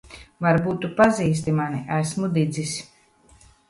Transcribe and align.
Varbūt 0.45 0.79
tu 0.85 0.91
pazīsti 1.01 1.55
mani. 1.61 1.85
Esmu 2.01 2.35
Didzis. 2.41 2.79